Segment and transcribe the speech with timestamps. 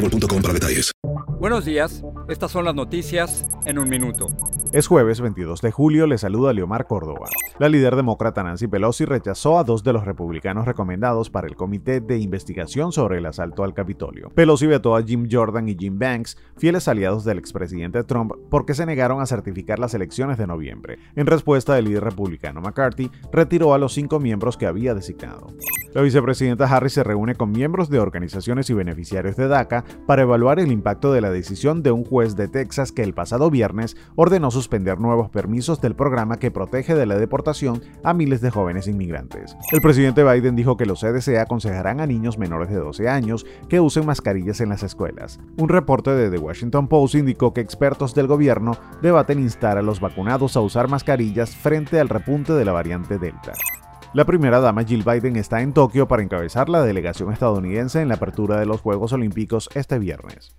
[0.00, 0.92] boostmobile.com para detalles.
[1.38, 4.28] Buenos días, estas son las noticias en un minuto.
[4.72, 7.28] Es jueves 22 de julio, le saluda Leomar Córdoba.
[7.58, 12.00] La líder demócrata Nancy Pelosi rechazó a dos de los republicanos recomendados para el Comité
[12.00, 14.28] de Investigación sobre el asalto al Capitolio.
[14.30, 18.86] Pelosi vetó a Jim Jordan y Jim Banks, fieles aliados del expresidente Trump, porque se
[18.86, 20.98] negaron a certificar las elecciones de noviembre.
[21.16, 25.48] En respuesta, el líder republicano McCarthy retiró a los cinco miembros que había designado.
[25.92, 30.60] La vicepresidenta Harris se reúne con miembros de organizaciones y beneficiarios de DACA para evaluar
[30.60, 34.52] el impacto de la decisión de un juez de Texas que el pasado viernes ordenó
[34.52, 39.56] suspender nuevos permisos del programa que protege de la deportación a miles de jóvenes inmigrantes.
[39.72, 43.80] El presidente Biden dijo que los CDC aconsejarán a niños menores de 12 años que
[43.80, 45.40] usen mascarillas en las escuelas.
[45.56, 49.98] Un reporte de The Washington Post indicó que expertos del gobierno debaten instar a los
[49.98, 53.54] vacunados a usar mascarillas frente al repunte de la variante Delta.
[54.12, 58.16] La primera dama Jill Biden está en Tokio para encabezar la delegación estadounidense en la
[58.16, 60.56] apertura de los Juegos Olímpicos este viernes.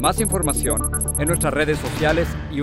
[0.00, 2.62] Más información en nuestras redes sociales y.